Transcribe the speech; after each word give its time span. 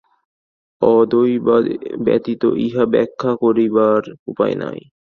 অদ্বৈতবাদ 0.81 1.63
ব্যতীত 2.05 2.43
ইহা 2.65 2.83
ব্যাখ্যা 2.93 3.31
করিবার 3.43 4.01
উপায় 4.27 4.55
নাই। 4.61 4.79